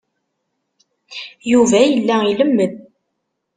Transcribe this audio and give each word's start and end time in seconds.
Yuba 1.51 1.79
yella 1.89 2.15
ilemmed. 2.31 2.73